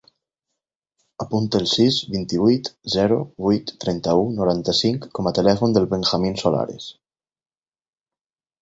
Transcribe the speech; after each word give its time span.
Apunta 1.25 1.61
el 1.63 1.67
sis, 1.71 1.99
vint-i-vuit, 2.15 2.71
zero, 2.95 3.19
vuit, 3.49 3.75
trenta-u, 3.85 4.27
noranta-cinc 4.41 5.09
com 5.19 5.31
a 5.33 5.37
telèfon 5.43 5.79
del 5.79 5.91
Benjamín 5.95 6.43
Solares. 6.45 6.91